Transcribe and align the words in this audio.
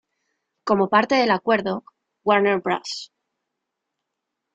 Como 0.63 0.89
parte 0.89 1.13
del 1.13 1.29
acuerdo, 1.29 1.83
Warner 2.23 2.59
Bros. 2.59 3.11